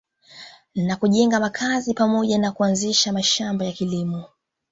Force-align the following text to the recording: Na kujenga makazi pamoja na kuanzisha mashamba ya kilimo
Na 0.75 0.95
kujenga 0.95 1.39
makazi 1.39 1.93
pamoja 1.93 2.37
na 2.39 2.51
kuanzisha 2.51 3.13
mashamba 3.13 3.65
ya 3.65 3.71
kilimo 3.71 4.25